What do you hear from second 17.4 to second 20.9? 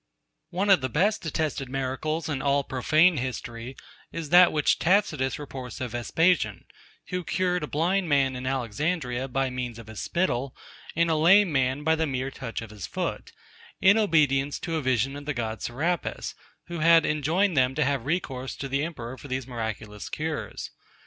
them to have recourse to the Emperor, for these miraculous cures.